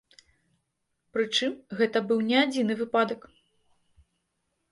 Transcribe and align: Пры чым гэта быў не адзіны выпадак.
Пры 1.17 1.23
чым 1.35 1.51
гэта 1.81 2.01
быў 2.11 2.23
не 2.29 2.37
адзіны 2.45 2.73
выпадак. 2.81 3.21